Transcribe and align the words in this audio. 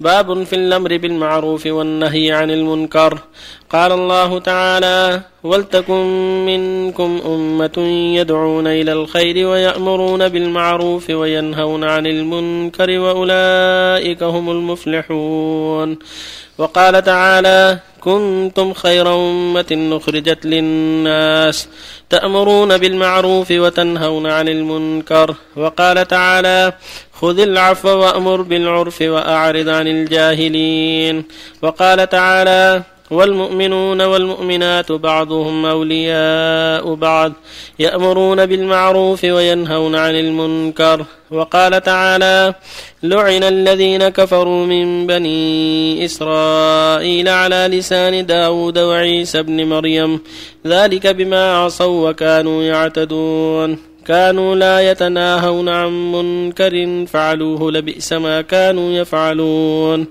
باب 0.00 0.42
في 0.44 0.56
الأمر 0.56 0.96
بالمعروف 0.96 1.66
والنهي 1.66 2.32
عن 2.32 2.50
المنكر. 2.50 3.18
قال 3.70 3.92
الله 3.92 4.38
تعالى 4.38 5.20
ولتكن 5.44 6.04
منكم 6.46 7.20
أمة 7.26 7.78
يدعون 8.16 8.66
إلى 8.66 8.92
الخير 8.92 9.46
ويأمرون 9.48 10.28
بالمعروف 10.28 11.10
وينهون 11.10 11.84
عن 11.84 12.06
المنكر 12.06 12.98
وأولئك 12.98 14.22
هم 14.22 14.50
المفلحون. 14.50 15.98
وقال 16.58 17.04
تعالى 17.04 17.78
كنتم 18.06 18.72
خير 18.72 19.14
أمة 19.14 19.70
أخرجت 19.98 20.46
للناس 20.46 21.68
تأمرون 22.10 22.78
بالمعروف 22.78 23.50
وتنهون 23.50 24.26
عن 24.26 24.48
المنكر. 24.48 25.34
وقال 25.56 26.08
تعالى 26.08 26.72
خذ 27.20 27.38
العفو 27.38 27.88
وأمر 27.88 28.42
بالعرف 28.42 29.02
وأعرض 29.02 29.68
عن 29.68 29.86
الجاهلين. 29.88 31.24
وقال 31.62 32.08
تعالى 32.08 32.82
والمؤمنون 33.10 34.02
والمؤمنات 34.02 34.92
بعضهم 34.92 35.66
أولياء 35.66 36.94
بعض 36.94 37.32
يأمرون 37.78 38.46
بالمعروف 38.46 39.24
وينهون 39.24 39.94
عن 39.94 40.14
المنكر. 40.14 41.04
وقال 41.30 41.82
تعالى 41.82 42.54
لعن 43.02 43.42
الذين 43.44 44.08
كفروا 44.08 44.66
من 44.66 45.06
بني 45.06 46.04
إسرائيل 46.04 47.28
على 47.28 47.68
لسان 47.70 48.26
داود 48.26 48.78
وعيسى 48.78 49.42
بن 49.42 49.68
مريم. 49.68 50.20
ذلك 50.66 51.06
بما 51.06 51.56
عصوا 51.56 52.10
وكانوا 52.10 52.62
يعتدون. 52.62 53.95
كانوا 54.06 54.54
لا 54.54 54.90
يتناهون 54.90 55.68
عن 55.68 56.12
منكر 56.12 57.06
فعلوه 57.06 57.72
لبئس 57.72 58.12
ما 58.12 58.40
كانوا 58.40 58.92
يفعلون. 58.92 60.06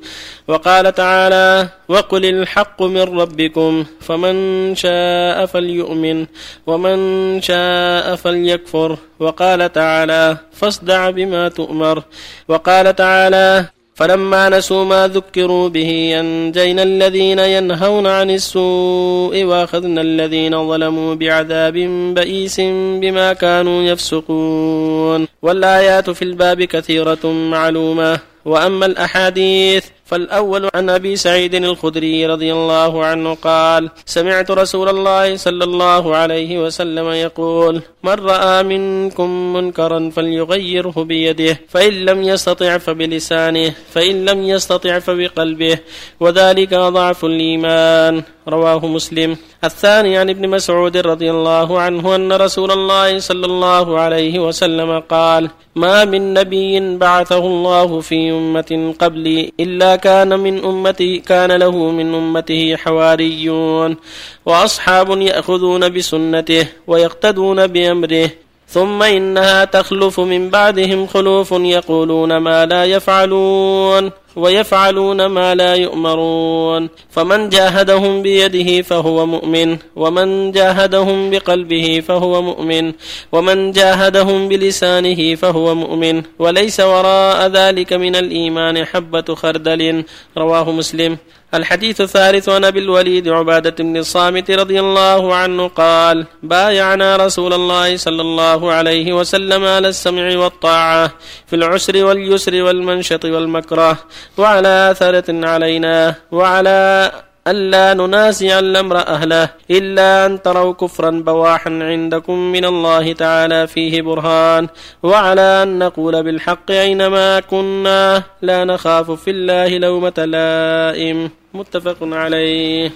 وقال 0.48 0.94
تعالى 0.94 1.70
وقل 1.88 2.26
الحق 2.26 2.81
من 2.81 3.02
ربكم 3.02 3.85
فمن 4.02 4.76
شاء 4.76 5.46
فليؤمن 5.46 6.26
ومن 6.68 6.98
شاء 7.41 8.15
فليكفر. 8.15 8.98
وقال 9.20 9.74
تعالى 9.74 10.37
فاصدع 10.54 11.09
بما 11.09 11.49
تؤمر. 11.49 12.04
وقال 12.48 12.96
تعالى 12.96 13.74
فلما 13.96 14.49
نسوا 14.49 14.85
ما 14.85 15.07
ذكروا 15.07 15.70
به 15.70 16.20
أنجينا 16.20 16.84
الذين 16.84 17.40
ينهون 17.40 18.07
عن 18.07 18.29
السوء 18.32 19.43
وأخذنا 19.43 20.02
الذين 20.02 20.68
ظلموا 20.68 21.15
بعذاب 21.15 21.74
بئيس 22.15 22.60
بما 23.02 23.34
كانوا 23.34 23.84
يفسقون. 23.84 25.27
والآيات 25.41 26.10
في 26.10 26.21
الباب 26.21 26.63
كثيرة 26.63 27.26
معلومة. 27.26 28.20
وأما 28.46 28.85
الأحاديث 28.85 29.85
فالأول 30.05 30.70
عن 30.75 30.89
أبي 30.89 31.15
سعيد 31.15 31.55
الخدري 31.55 32.25
رضي 32.25 32.53
الله 32.53 33.05
عنه 33.05 33.34
قال 33.34 33.89
سمعت 34.05 34.51
رسول 34.51 34.89
الله 34.89 35.35
صلى 35.35 35.63
الله 35.63 36.15
عليه 36.15 36.65
وسلم 36.65 37.07
يقول 37.09 37.81
من 38.03 38.13
رأى 38.13 38.63
منكم 38.63 39.53
منكرا 39.53 40.09
فليغيره 40.09 41.03
بيده 41.03 41.59
فإن 41.70 41.93
لم 42.05 42.23
يستطع 42.23 42.77
فبلسانه 42.77 43.73
فإن 43.93 44.25
لم 44.25 44.43
يستطع 44.43 44.99
فبقلبه 44.99 45.77
وذلك 46.19 46.73
ضعف 46.73 47.25
الإيمان. 47.25 48.23
رواه 48.47 48.85
مسلم. 48.85 49.37
الثاني 49.63 50.17
عن 50.17 50.29
ابن 50.29 50.49
مسعود 50.49 50.97
رضي 50.97 51.31
الله 51.31 51.79
عنه 51.79 52.15
أن 52.15 52.34
رسول 52.34 52.71
الله 52.71 53.19
صلى 53.19 53.45
الله 53.45 53.99
عليه 53.99 54.40
وسلم 54.40 54.99
قال 54.99 55.49
ما 55.75 56.05
من 56.05 56.34
نبي 56.34 56.97
بعثه 56.97 57.37
الله 57.47 57.99
في 57.99 58.31
أمة 58.31 58.93
قبلي 58.99 59.51
إلا 59.59 59.95
كان 59.96 60.40
من 60.40 60.65
أمتي 60.65 61.18
كان 61.18 61.51
له 61.51 61.91
من 61.91 62.15
أمته 62.15 62.76
حواريون. 62.76 63.98
وأصحاب 64.46 65.22
يأخذون 65.22 65.90
بسنته 65.90 66.68
ويقتدون 66.88 67.68
بأمره. 67.68 68.30
ثم 68.68 69.03
إنها 69.03 69.66
تخلف 69.66 70.19
من 70.19 70.50
بعدهم 70.50 71.08
خلوف 71.08 71.52
يقولون 71.52 72.38
ما 72.38 72.66
لا 72.66 72.86
يفعلون. 72.86 74.12
ويفعلون 74.35 75.25
ما 75.25 75.56
لا 75.56 75.75
يؤمرون. 75.75 76.90
فمن 77.09 77.50
جاهدهم 77.50 78.22
بيده 78.22 78.81
فهو 78.81 79.25
مؤمن 79.25 79.78
ومن 79.96 80.51
جاهدهم 80.51 81.29
بقلبه 81.29 82.03
فهو 82.07 82.41
مؤمن 82.41 82.94
ومن 83.31 83.72
جاهدهم 83.72 84.50
بلسانه 84.50 85.35
فهو 85.35 85.75
مؤمن. 85.75 86.24
وليس 86.40 86.79
وراء 86.79 87.47
ذلك 87.47 87.94
من 87.94 88.16
الإيمان 88.16 88.85
حبة 88.85 89.35
خردل. 89.35 90.03
رواه 90.38 90.72
مسلم. 90.72 91.18
الحديث 91.53 92.01
الثالث 92.01 92.50
عن 92.50 92.63
أبي 92.63 92.79
الوليد 92.79 93.28
عبادة 93.28 93.84
بن 93.84 93.97
الصامت 93.97 94.51
رضي 94.51 94.79
الله 94.79 95.35
عنه 95.35 95.68
قال 95.68 96.25
بايعنا 96.44 97.16
رسول 97.16 97.53
الله 97.53 97.97
صلى 97.97 98.22
الله 98.22 98.72
عليه 98.72 99.13
وسلم 99.13 99.66
على 99.66 99.88
السمع 99.88 100.38
والطاعة 100.38 101.12
في 101.47 101.56
العسر 101.56 102.06
واليسر 102.06 102.63
والمنشط 102.63 103.25
والمكره. 103.25 103.97
وعلى 104.38 104.91
اثره 104.91 105.47
علينا 105.47 106.16
وعلى 106.31 107.12
ألا 107.47 107.94
ننازع 107.94 108.59
الأمر 108.59 108.97
أهله 108.97 109.50
إلا 109.72 110.25
أن 110.25 110.41
تروا 110.41 110.74
كفرا 110.74 111.09
بواحا 111.09 111.69
عندكم 111.69 112.38
من 112.52 112.66
الله 112.66 113.13
تعالى 113.13 113.68
فيه 113.68 114.02
برهان 114.02 114.68
وعلى 115.03 115.63
أن 115.63 115.80
نقول 115.80 116.24
بالحق 116.24 116.72
أينما 116.72 117.40
كنا 117.40 118.24
لا 118.41 118.66
نخاف 118.66 119.12
في 119.12 119.31
الله 119.31 119.78
لومة 119.78 120.13
لائم 120.18 121.30
متفق 121.53 121.97
عليه. 122.02 122.92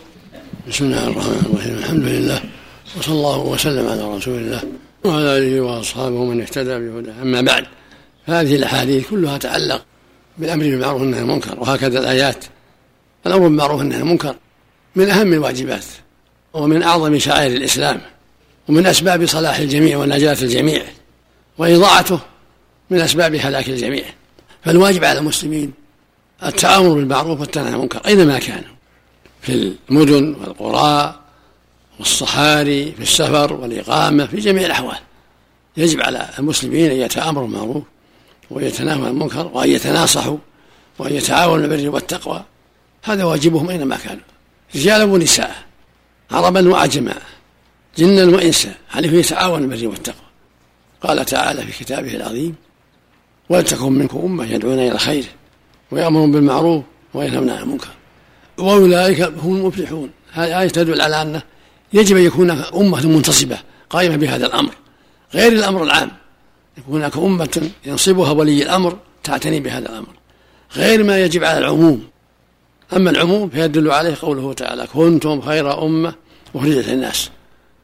بسم 0.67 0.85
الله 0.85 1.07
الرحمن 1.07 1.41
الرحيم. 1.51 1.77
الحمد 1.77 2.05
لله. 2.05 2.39
وصلى 2.97 3.13
الله 3.13 3.39
وسلم 3.39 3.87
على 3.87 4.15
رسول 4.17 4.37
الله 4.37 4.61
وعلى 5.03 5.37
آله 5.37 5.61
وأصحابه 5.61 6.23
من 6.23 6.41
اهتدى 6.41 6.79
بهداه. 6.79 7.21
أما 7.21 7.41
بعد 7.41 7.65
فهذه 8.27 8.55
الأحاديث 8.55 9.09
كلها 9.09 9.37
تعلق 9.37 9.81
بالأمر 10.39 10.63
بالمعروف 10.63 11.01
والنهي 11.01 11.19
عن 11.19 11.29
المنكر 11.29 11.59
وهكذا 11.59 11.99
الآيات. 11.99 12.45
الأمر 13.27 13.43
بالمعروف 13.43 13.79
والنهي 13.79 13.95
عن 13.95 14.01
المنكر 14.01 14.35
من 14.95 15.09
أهم 15.09 15.33
الواجبات 15.33 15.85
ومن 16.53 16.83
أعظم 16.83 17.19
شعائر 17.19 17.57
الإسلام 17.57 18.01
ومن 18.67 18.85
أسباب 18.85 19.25
صلاح 19.25 19.57
الجميع 19.57 19.97
ونجاة 19.97 20.37
الجميع 20.41 20.83
وإضاعته 21.57 22.19
من 22.89 22.99
أسباب 22.99 23.35
هلاك 23.35 23.69
الجميع. 23.69 24.03
فالواجب 24.65 25.03
على 25.03 25.19
المسلمين 25.19 25.73
التآمر 26.43 26.93
بالمعروف 26.93 27.39
والتنهي 27.39 27.67
عن 27.67 27.73
المنكر 27.73 28.01
أينما 28.07 28.39
كانوا 28.39 28.75
في 29.41 29.73
المدن 29.89 30.35
والقرى 30.41 31.19
والصحاري 31.99 32.91
في 32.91 33.01
السفر 33.01 33.53
والإقامة 33.53 34.25
في 34.25 34.37
جميع 34.37 34.65
الأحوال. 34.65 34.97
يجب 35.77 36.01
على 36.01 36.29
المسلمين 36.39 36.91
أن 36.91 36.97
يتآمروا 36.97 37.47
بالمعروف 37.47 37.83
ويتناهوا 38.51 39.05
عن 39.05 39.11
المنكر 39.11 39.47
وأن 39.53 39.69
يتناصحوا 39.69 40.37
وأن 40.99 41.13
يتعاونوا 41.13 41.67
بالبر 41.67 41.89
والتقوى. 41.89 42.43
هذا 43.03 43.23
واجبهم 43.23 43.69
أينما 43.69 43.97
كانوا. 43.97 44.23
رجالا 44.75 45.03
ونساء 45.03 45.55
عربا 46.31 46.69
وعجما 46.69 47.15
جنا 47.97 48.35
وإنسا 48.35 48.73
عليه 48.91 49.19
يتعاون 49.19 49.69
بالبر 49.69 49.87
والتقوى. 49.87 50.29
قال 51.01 51.25
تعالى 51.25 51.61
في 51.61 51.83
كتابه 51.83 52.15
العظيم 52.15 52.55
ولتكن 53.49 53.91
منكم 53.91 54.19
أمة 54.19 54.45
يدعون 54.45 54.73
إلى 54.73 54.91
الخير 54.91 55.25
ويأمرون 55.91 56.31
بالمعروف 56.31 56.83
وينهون 57.13 57.49
عن 57.49 57.63
المنكر. 57.63 57.89
وأولئك 58.57 59.21
هم 59.21 59.55
المفلحون. 59.55 60.09
هذه 60.31 60.61
آية 60.61 60.67
تدل 60.67 61.01
على 61.01 61.21
أنه 61.21 61.41
يجب 61.93 62.17
أن 62.17 62.23
يكون 62.23 62.49
أمة 62.51 63.07
منتصبة 63.07 63.57
قائمة 63.89 64.15
بهذا 64.15 64.45
الأمر 64.45 64.73
غير 65.33 65.51
الأمر 65.51 65.83
العام. 65.83 66.11
يكون 66.79 66.95
هناك 66.95 67.17
أمة 67.17 67.69
ينصبها 67.85 68.31
ولي 68.31 68.63
الأمر 68.63 68.97
تعتني 69.23 69.59
بهذا 69.59 69.89
الأمر 69.89 70.13
غير 70.75 71.03
ما 71.03 71.23
يجب 71.23 71.43
على 71.43 71.57
العموم. 71.57 72.03
أما 72.95 73.09
العموم 73.09 73.49
فيدل 73.49 73.91
عليه 73.91 74.15
قوله 74.21 74.53
تعالى 74.53 74.87
كنتم 74.93 75.41
خير 75.41 75.83
أمة 75.85 76.13
أخرجت 76.55 76.87
للناس 76.87 77.29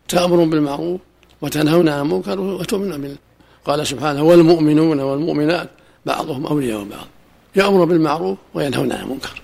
تأمرون 0.08 0.50
بالمعروف 0.50 1.02
وتنهون 1.42 1.90
عن 1.90 2.02
المنكر 2.02 2.40
وتؤمنون 2.40 3.02
بالله. 3.02 3.18
قال 3.66 3.88
سبحانه 3.88 4.24
والمؤمنون 4.24 5.00
والمؤمنات 5.00 5.70
بعضهم 6.06 6.46
أولياء 6.46 6.84
بعض 6.84 7.08
يأمر 7.56 7.86
بالمعروف 7.86 8.38
وينهون 8.54 8.92
عن 8.92 9.04
المنكر. 9.04 9.42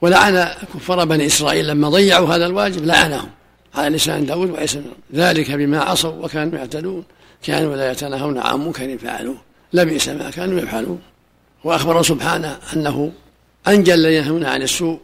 ولعن 0.00 0.48
كفار 0.74 1.04
بني 1.04 1.26
إسرائيل 1.26 1.66
لما 1.68 1.88
ضيعوا 1.88 2.34
هذا 2.34 2.46
الواجب 2.46 2.84
لعنهم 2.84 3.28
على 3.74 3.96
لسان 3.96 4.26
داود 4.26 4.50
وعيسى 4.50 4.82
ذلك 5.14 5.50
بما 5.50 5.80
عصوا 5.80 6.24
وكانوا 6.24 6.58
يعتدون. 6.58 7.04
كانوا 7.42 7.76
لا 7.76 7.90
يتناهون 7.92 8.38
عن 8.38 8.58
منكر 8.60 8.98
فعلوه. 8.98 9.36
لبئس 9.72 10.08
ما 10.08 10.30
كانوا 10.30 10.60
يفعلون. 10.60 11.00
وأخبر 11.64 12.02
سبحانه 12.02 12.58
أنه 12.76 13.12
أنجى 13.68 13.94
الذين 13.94 14.22
ينهون 14.22 14.44
عن 14.44 14.62
السوء 14.62 15.00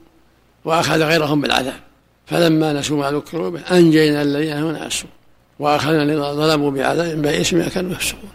وأخذ 0.65 1.03
غيرهم 1.03 1.41
بالعذاب. 1.41 1.81
فلما 2.27 2.73
نسوا 2.73 2.97
ما 2.97 3.11
ذكروا 3.11 3.51
به 3.51 3.61
أنجينا 3.61 4.23
الذين 4.23 4.57
ينهون 4.57 4.77
عن 4.77 4.87
السوء 4.87 5.11
وأخذنا 5.59 6.03
الذين 6.03 6.23
ظلموا 6.23 6.71
بعذاب 6.71 7.23
بئس 7.23 7.53
ما 7.53 7.69
كانوا 7.69 7.93
يفسقون. 7.93 8.31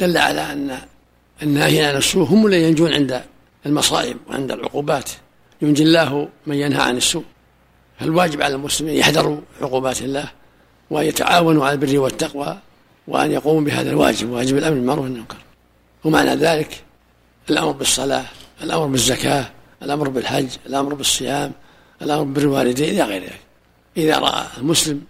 دل 0.00 0.16
على 0.16 0.40
أن 0.40 0.78
الناهين 1.42 1.84
عن 1.84 1.96
السوء 1.96 2.28
هم 2.28 2.46
الذين 2.46 2.68
ينجون 2.68 2.92
عند 2.92 3.22
المصائب 3.66 4.16
وعند 4.28 4.52
العقوبات. 4.52 5.10
ينجي 5.62 5.82
الله 5.82 6.28
من 6.46 6.56
ينهى 6.56 6.82
عن 6.82 6.96
السوء. 6.96 7.24
فالواجب 8.00 8.42
على 8.42 8.54
المسلمين 8.54 8.96
يحذروا 8.96 9.40
عقوبات 9.62 10.02
الله 10.02 10.28
وأن 10.90 11.06
يتعاونوا 11.06 11.66
على 11.66 11.72
البر 11.72 11.98
والتقوى 11.98 12.58
وأن 13.08 13.32
يقوموا 13.32 13.60
بهذا 13.60 13.90
الواجب 13.90 14.30
واجب 14.30 14.56
الأمر 14.56 14.74
بالمعروف 14.74 15.04
والمنكر 15.04 15.36
ومعنى 16.04 16.34
ذلك 16.34 16.84
الأمر 17.50 17.70
بالصلاة 17.70 18.24
الأمر 18.62 18.86
بالزكاة 18.86 19.46
الأمر 19.82 20.08
بالحج 20.08 20.48
الأمر 20.66 20.94
بالصيام 20.94 21.52
الأمر 22.02 22.24
بالوالدين 22.24 22.88
إلى 22.88 23.02
غير 23.02 23.22
ذلك. 23.22 23.40
إذا 23.96 24.18
رأى 24.18 24.46
المسلم 24.58 25.02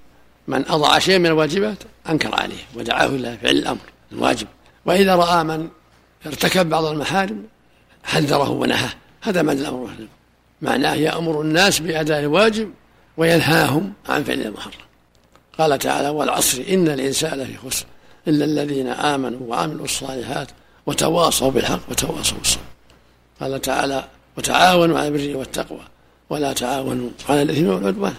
من 0.49 0.69
أضاع 0.69 0.99
شيئا 0.99 1.19
من 1.19 1.27
الواجبات 1.27 1.79
أنكر 2.09 2.35
عليه 2.35 2.65
ودعاه 2.75 3.07
إلى 3.07 3.39
فعل 3.43 3.57
الأمر 3.57 3.81
الواجب. 4.13 4.47
وإذا 4.85 5.15
رأى 5.17 5.45
من 5.45 5.69
ارتكب 6.27 6.69
بعض 6.69 6.85
المحارم 6.85 7.45
حذره 8.05 8.51
ونهاه. 8.51 8.91
هذا 9.23 9.43
معنى 9.43 9.61
الأمر 9.61 9.91
معناه 10.63 10.95
يأمر 10.95 11.41
الناس 11.41 11.79
بأداء 11.79 12.21
الواجب 12.21 12.71
وينهاهم 13.17 13.93
عن 14.09 14.25
فعل 14.25 14.41
المحرم. 14.41 14.86
قال 15.59 15.79
تعالى 15.79 16.09
والعصر 16.09 16.63
إن 16.69 16.89
الإنسان 16.89 17.41
لفي 17.41 17.57
خسر 17.57 17.87
إلا 18.29 18.45
الذين 18.45 18.89
آمنوا 18.89 19.41
وعملوا 19.47 19.85
الصالحات 19.85 20.49
وتواصوا 20.87 21.51
بالحق 21.51 21.81
وتواصوا 21.91 22.39
بالصبر. 22.39 22.63
قال 23.41 23.61
تعالى 23.61 24.09
وتعاونوا 24.39 24.99
على 24.99 25.09
البر 25.09 25.37
والتقوى 25.37 25.81
ولا 26.31 26.53
تعاونوا 26.53 27.11
على 27.29 27.43
الإثم 27.43 27.67
والعدوان. 27.67 28.15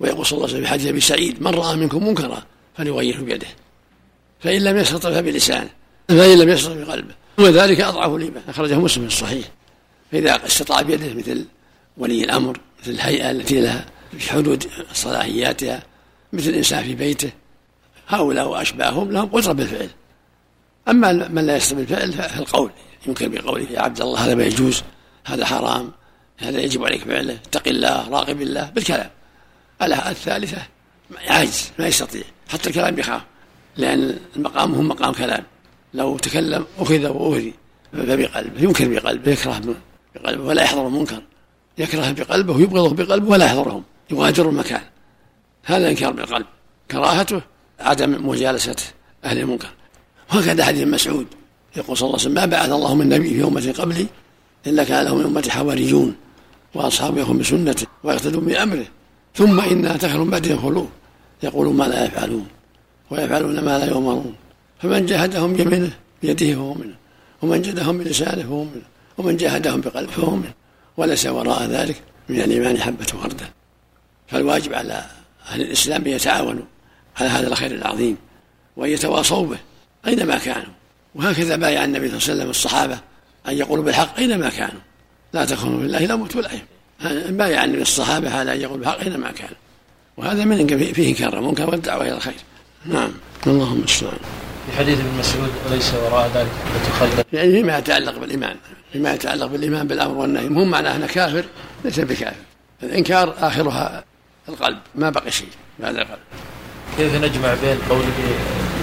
ويقول 0.00 0.26
صلى 0.26 0.36
الله 0.36 0.48
عليه 0.48 0.54
وسلم 0.54 0.64
في 0.64 0.70
حديث 0.70 0.86
أبي 0.86 1.00
سعيد 1.00 1.42
من 1.42 1.54
رأى 1.54 1.76
منكم 1.76 2.06
منكرا 2.06 2.42
فليغيره 2.76 3.20
بيده 3.20 3.46
فإن 4.40 4.64
لم 4.64 4.76
يستطع 4.76 5.10
فبلسانه 5.10 5.70
فإن 6.08 6.38
لم 6.38 6.48
يستطع 6.48 6.74
بقلبه. 6.74 7.14
وذلك 7.38 7.80
أضعف 7.80 8.14
الإيمان 8.14 8.42
أخرجه 8.48 8.74
مسلم 8.74 9.08
في 9.08 9.14
الصحيح. 9.14 9.46
فإذا 10.12 10.46
استطاع 10.46 10.82
بيده 10.82 11.14
مثل 11.14 11.44
ولي 11.98 12.24
الأمر 12.24 12.60
مثل 12.82 12.90
الهيئة 12.90 13.30
التي 13.30 13.60
لها 13.60 13.86
في 14.18 14.32
حدود 14.32 14.66
صلاحياتها 14.92 15.82
مثل 16.36 16.48
الإنسان 16.48 16.84
في 16.84 16.94
بيته. 16.94 17.30
هؤلاء 18.08 18.48
وأشباههم 18.48 19.12
لهم 19.12 19.26
قدرة 19.26 19.52
بالفعل. 19.52 19.90
أما 20.88 21.12
من 21.12 21.46
لا 21.46 21.56
يستطيع 21.56 21.78
بالفعل 21.78 22.12
فالقول 22.12 22.70
يمكن 23.06 23.30
بقوله 23.30 23.66
يا 23.70 23.80
عبد 23.80 24.00
الله 24.00 24.24
هذا 24.24 24.34
ما 24.34 24.44
يجوز 24.44 24.82
هذا 25.26 25.46
حرام 25.46 25.92
هذا 26.38 26.60
يجب 26.60 26.84
عليك 26.84 27.04
فعله 27.04 27.34
اتق 27.34 27.68
الله 27.68 28.08
راقب 28.08 28.42
الله 28.42 28.70
بالكلام. 28.74 29.10
الثالثة 29.82 30.62
عاجز 31.28 31.70
ما 31.78 31.86
يستطيع. 31.86 32.22
حتى 32.48 32.68
الكلام 32.68 32.98
يخاف 32.98 33.22
لأن 33.76 34.18
المقام 34.36 34.74
هو 34.74 34.82
مقام 34.82 35.12
كلام. 35.12 35.44
لو 35.94 36.18
تكلم 36.18 36.66
أخذ 36.78 37.06
وأوذي 37.06 37.54
فبقلبه 37.92 38.62
ينكر 38.62 38.88
بقلبه 38.88 39.32
يكره 39.32 39.76
بقلبه 40.14 40.44
ولا 40.44 40.62
يحضر 40.62 40.86
المنكر. 40.86 41.22
يكره 41.78 42.10
بقلبه 42.10 42.56
ويبغضه 42.56 42.94
بقلبه 42.94 43.30
ولا 43.30 43.44
يحضرهم. 43.44 43.82
يغادر 44.10 44.48
المكان. 44.48 44.82
هذا 45.66 45.88
إنكار 45.88 46.12
بالقلب 46.12 46.46
كراهته 46.90 47.42
عدم 47.80 48.28
مجالسة 48.28 48.76
أهل 49.24 49.38
المنكر. 49.38 49.68
وهكذا 50.30 50.64
حديث 50.64 50.86
مسعود 50.86 51.26
يقول 51.76 51.96
صلى 51.96 52.06
الله 52.06 52.18
عليه 52.18 52.30
وسلم 52.30 52.34
ما 52.34 52.46
بعث 52.46 52.70
الله 52.70 52.94
من 52.94 53.08
نبي 53.08 53.28
في 53.28 53.44
أمة 53.44 53.74
قبلي 53.78 54.06
إلا 54.66 54.84
كان 54.84 55.04
له 55.04 55.14
من 55.14 55.24
أمة 55.24 55.48
حواريون 55.48 56.16
وأصحابه 56.74 57.18
يأخذون 57.18 57.38
بسنته 57.38 57.86
ويقتدون 58.04 58.44
بأمره 58.44 58.86
ثم 59.34 59.60
إنها 59.60 59.96
تخر 59.96 60.22
بعد 60.22 60.46
يدخلون 60.46 60.90
يقولون 61.42 61.76
ما 61.76 61.84
لا 61.84 62.04
يفعلون 62.04 62.46
ويفعلون 63.10 63.60
ما 63.60 63.78
لا 63.78 63.84
يؤمرون. 63.84 64.34
فمن 64.82 65.06
جاهدهم 65.06 65.52
بيمينه 65.52 65.90
بيده 66.22 66.54
فهو 66.54 66.74
منه 66.74 66.94
ومن 67.42 67.62
جاهدهم 67.62 67.98
بلسانه 67.98 68.42
فهو 68.42 68.64
منه 68.64 68.82
ومن 69.18 69.36
جاهدهم 69.36 69.80
بقلبه 69.80 70.12
فهو 70.12 70.36
منه 70.36 70.54
وليس 70.96 71.26
وراء 71.26 71.62
ذلك 71.62 72.02
من 72.28 72.40
الإيمان 72.40 72.80
حبة 72.80 73.06
خردل 73.22 73.46
فالواجب 74.28 74.74
على 74.74 75.04
أهل 75.48 75.62
الإسلام 75.62 76.02
أن 76.02 76.10
يتعاونوا 76.10 76.64
على 77.16 77.28
هذا 77.28 77.46
الخير 77.46 77.70
العظيم 77.70 78.16
وأن 78.76 78.90
يتواصوا 78.90 79.46
به 79.46 79.58
أينما 80.06 80.38
كانوا. 80.38 80.72
وهكذا 81.14 81.56
بايع 81.56 81.84
النبي 81.84 82.08
صلى 82.08 82.16
الله 82.16 82.28
عليه 82.28 82.34
وسلم 82.34 82.50
الصحابة 82.50 82.98
أن 83.48 83.54
يقولوا 83.54 83.84
بالحق 83.84 84.18
أينما 84.18 84.48
كانوا. 84.48 84.80
لا 85.32 85.44
تكونوا 85.44 85.80
بالله 85.80 85.98
لا 85.98 86.16
موت 86.16 86.36
ولا 86.36 86.50
بايع 87.28 87.64
النبي 87.64 87.82
الصحابة 87.82 88.38
على 88.38 88.54
أن 88.54 88.60
يقولوا 88.60 88.78
بالحق 88.78 89.00
أينما 89.00 89.30
كانوا. 89.30 89.56
وهذا 90.16 90.44
من 90.44 90.92
فيه 90.92 91.08
إنكار 91.08 91.38
المنكر 91.38 91.70
والدعوة 91.70 92.02
إلى 92.02 92.12
الخير. 92.12 92.34
نعم. 92.86 93.12
اللهم 93.46 93.78
المستعان 93.78 94.18
في 94.66 94.76
حديث 94.78 94.98
ابن 95.00 95.18
مسعود 95.18 95.50
وليس 95.66 95.94
وراء 95.94 96.30
ذلك 96.34 96.48
حبة 97.00 97.24
يعني 97.32 97.52
فيما 97.52 97.78
يتعلق 97.78 98.18
بالإيمان 98.18 98.56
فيما 98.92 99.14
يتعلق 99.14 99.46
بالإيمان 99.46 99.86
بالأمر 99.86 100.14
والنهي. 100.14 100.48
مهم 100.48 100.70
معناه 100.70 100.96
أنه 100.96 101.06
كافر 101.06 101.44
ليس 101.84 102.00
بكافر. 102.00 102.36
الإنكار 102.82 103.34
آخرها 103.38 104.04
القلب 104.48 104.78
ما 104.94 105.10
بقي 105.10 105.30
شيء 105.30 105.48
بعد 105.78 105.96
القلب 105.96 106.18
كيف 106.96 107.14
نجمع 107.14 107.54
بين 107.54 107.78
قوله 107.90 108.12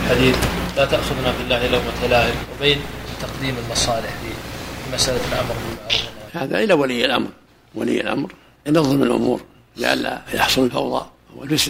الحديث 0.03 0.37
لا 0.77 0.85
تأخذنا 0.85 1.33
بالله 1.37 1.67
لومة 1.67 2.07
لائم 2.09 2.35
وبين 2.55 2.77
تقديم 3.21 3.55
المصالح 3.65 4.09
في 4.09 4.93
مسألة 4.93 5.19
الأمر 5.31 5.53
بالمعروف 5.53 6.13
هذا 6.33 6.63
إلى 6.63 6.73
ولي 6.73 7.05
الأمر 7.05 7.29
ولي 7.75 8.01
الأمر 8.01 8.33
ينظم 8.65 9.03
الأمور 9.03 9.41
لئلا 9.77 10.21
يحصل 10.33 10.65
الفوضى 10.65 11.05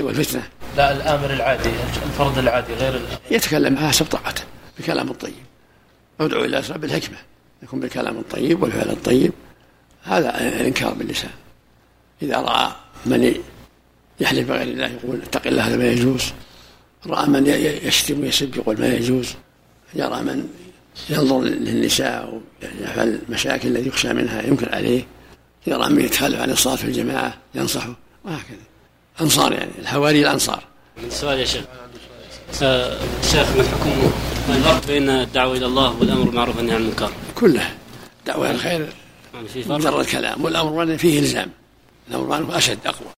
والفتنة. 0.02 0.44
لا 0.78 0.92
الآمر 0.92 1.34
العادي 1.34 1.70
الفرد 2.06 2.38
العادي 2.38 2.74
غير 2.74 2.90
الأمر. 2.90 3.20
يتكلم 3.32 3.78
حسب 3.78 4.06
طاقته 4.06 4.44
بكلام 4.80 5.10
الطيب. 5.10 5.44
ادعو 6.20 6.44
إلى 6.44 6.60
أسباب 6.60 6.84
الحكمة 6.84 7.18
يكون 7.64 7.80
بالكلام 7.80 8.18
الطيب 8.18 8.64
والفعل 8.64 8.90
الطيب. 8.90 9.32
هذا 10.04 10.42
الإنكار 10.42 10.94
باللسان. 10.94 11.32
إذا 12.22 12.38
رأى 12.38 12.72
من 13.06 13.36
يحلف 14.24 14.48
بغير 14.48 14.62
الله 14.62 14.88
يقول 14.88 15.22
اتق 15.22 15.48
الله 15.48 15.68
هذا 15.68 15.78
ما 15.78 15.88
يجوز. 15.88 16.24
رأى 17.08 17.28
من 17.28 17.48
يشتم 17.84 18.22
ويسب 18.22 18.56
يقول 18.56 18.80
ما 18.80 18.88
يجوز. 18.88 19.34
يرى 19.94 20.22
من 20.22 20.48
ينظر 21.10 21.42
للنساء 21.42 22.42
ويفعل 22.62 23.20
المشاكل 23.28 23.78
التي 23.78 23.88
يخشى 23.88 24.14
منها 24.14 24.42
ينكر 24.42 24.76
عليه. 24.76 25.08
يرى 25.68 25.90
من 25.90 26.06
يتخلف 26.06 26.40
عن 26.40 26.52
الصلاة 26.52 26.76
في 26.76 26.84
الجماعة 26.84 27.38
ينصحه. 27.56 27.96
وهكذا. 28.26 28.58
أنصار 29.22 29.54
يعني 29.54 29.72
الحواري 29.80 30.22
الأنصار. 30.22 30.64
سؤال 31.10 31.40
يا 31.40 31.46
شيخ. 31.46 31.64
آه، 32.64 32.98
شيخ 33.32 33.56
ما 33.56 33.62
الحكم 33.62 34.12
الفرق 34.50 34.88
بين 34.88 35.10
الدعوة 35.10 35.58
إلى 35.58 35.66
الله 35.66 36.00
والأمر 36.00 36.24
بالمعروف 36.24 36.58
والنهي 36.58 36.76
عن 36.76 36.82
المنكر؟ 36.82 37.12
كله. 37.36 37.74
دعوة 38.26 38.52
الخير 38.52 38.94
مجرد 39.56 40.06
كلام 40.06 40.44
والأمر 40.44 40.98
فيه 40.98 41.20
إلزام. 41.20 41.50
الأمر 42.10 42.24
بالمعروف 42.24 42.52
أشد 42.52 42.80
أقوى. 42.86 43.08